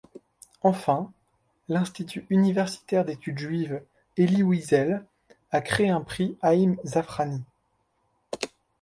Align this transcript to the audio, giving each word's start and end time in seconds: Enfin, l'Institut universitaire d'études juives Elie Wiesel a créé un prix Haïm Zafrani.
Enfin, 0.63 1.11
l'Institut 1.69 2.25
universitaire 2.31 3.05
d'études 3.05 3.37
juives 3.37 3.83
Elie 4.17 4.41
Wiesel 4.41 5.05
a 5.51 5.61
créé 5.61 5.91
un 5.91 6.01
prix 6.01 6.35
Haïm 6.41 6.77
Zafrani. 6.83 7.43